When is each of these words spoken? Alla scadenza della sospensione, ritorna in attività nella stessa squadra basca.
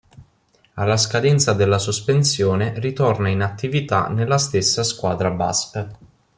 Alla 0.73 0.97
scadenza 0.97 1.53
della 1.53 1.77
sospensione, 1.77 2.73
ritorna 2.79 3.29
in 3.29 3.43
attività 3.43 4.07
nella 4.07 4.39
stessa 4.39 4.81
squadra 4.81 5.29
basca. 5.29 5.95